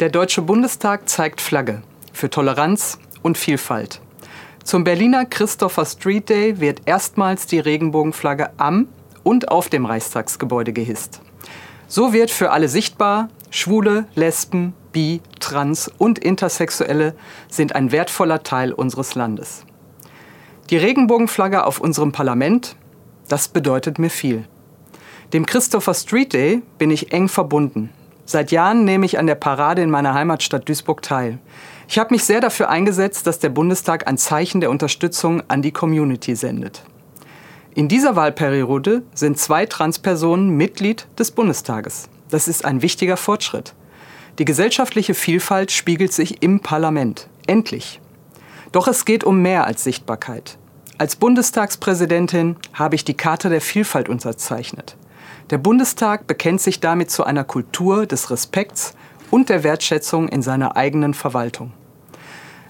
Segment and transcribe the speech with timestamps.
[0.00, 1.82] Der Deutsche Bundestag zeigt Flagge
[2.14, 4.00] für Toleranz und Vielfalt.
[4.64, 8.88] Zum Berliner Christopher Street Day wird erstmals die Regenbogenflagge am
[9.24, 11.20] und auf dem Reichstagsgebäude gehisst.
[11.86, 17.14] So wird für alle sichtbar, Schwule, Lesben, Bi, Trans und Intersexuelle
[17.50, 19.66] sind ein wertvoller Teil unseres Landes.
[20.70, 22.74] Die Regenbogenflagge auf unserem Parlament,
[23.28, 24.46] das bedeutet mir viel.
[25.34, 27.90] Dem Christopher Street Day bin ich eng verbunden.
[28.30, 31.40] Seit Jahren nehme ich an der Parade in meiner Heimatstadt Duisburg teil.
[31.88, 35.72] Ich habe mich sehr dafür eingesetzt, dass der Bundestag ein Zeichen der Unterstützung an die
[35.72, 36.84] Community sendet.
[37.74, 42.08] In dieser Wahlperiode sind zwei Transpersonen Mitglied des Bundestages.
[42.30, 43.74] Das ist ein wichtiger Fortschritt.
[44.38, 47.26] Die gesellschaftliche Vielfalt spiegelt sich im Parlament.
[47.48, 48.00] Endlich.
[48.70, 50.56] Doch es geht um mehr als Sichtbarkeit.
[50.98, 54.96] Als Bundestagspräsidentin habe ich die Charta der Vielfalt unterzeichnet.
[55.50, 58.94] Der Bundestag bekennt sich damit zu einer Kultur des Respekts
[59.32, 61.72] und der Wertschätzung in seiner eigenen Verwaltung.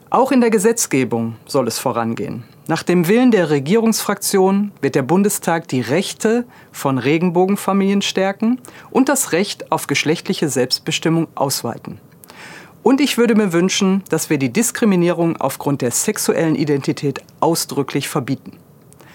[0.08, 2.44] Auch in der Gesetzgebung soll es vorangehen.
[2.68, 8.58] Nach dem Willen der Regierungsfraktion wird der Bundestag die Rechte von Regenbogenfamilien stärken
[8.90, 12.00] und das Recht auf geschlechtliche Selbstbestimmung ausweiten.
[12.82, 18.56] Und ich würde mir wünschen, dass wir die Diskriminierung aufgrund der sexuellen Identität ausdrücklich verbieten.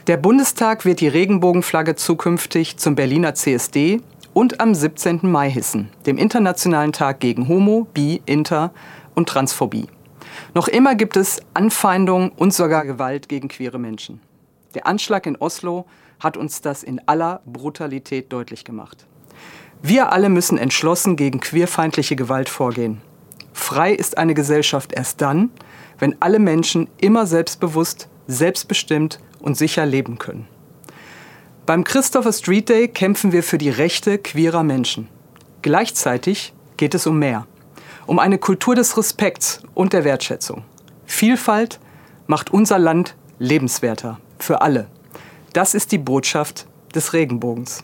[0.08, 4.02] Der Bundestag wird die Regenbogenflagge zukünftig zum Berliner CSD
[4.34, 5.22] und am 17.
[5.24, 8.72] Mai hissen, dem Internationalen Tag gegen Homo, Bi, Inter
[9.16, 9.88] und Transphobie.
[10.54, 14.22] Noch immer gibt es Anfeindungen und sogar Gewalt gegen queere Menschen.
[14.76, 15.88] Der Anschlag in Oslo
[16.20, 19.08] hat uns das in aller Brutalität deutlich gemacht.
[19.82, 23.02] Wir alle müssen entschlossen gegen queerfeindliche Gewalt vorgehen.
[23.54, 25.50] Frei ist eine Gesellschaft erst dann,
[25.98, 30.48] wenn alle Menschen immer selbstbewusst, selbstbestimmt und sicher leben können.
[31.66, 35.08] Beim Christopher Street Day kämpfen wir für die Rechte queerer Menschen.
[35.62, 37.48] Gleichzeitig geht es um mehr.
[38.06, 40.64] Um eine Kultur des Respekts und der Wertschätzung.
[41.06, 41.80] Vielfalt
[42.28, 44.88] macht unser Land lebenswerter für alle.
[45.54, 47.84] Das ist die Botschaft des Regenbogens.